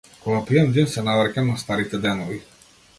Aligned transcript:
Кога 0.21 0.39
пијам 0.47 0.71
џин 0.77 0.89
се 0.95 1.03
навраќам 1.09 1.53
на 1.53 1.61
старите 1.67 2.05
денови. 2.09 2.45